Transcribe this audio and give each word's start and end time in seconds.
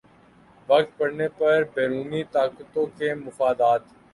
وقت 0.69 0.97
پڑنے 0.97 1.27
پر 1.37 1.63
بیرونی 1.73 2.23
طاقتوں 2.31 2.85
کے 2.97 3.13
مفادات 3.15 3.81